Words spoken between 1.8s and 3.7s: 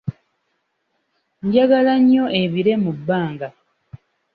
nnyo ebire mu bbanga.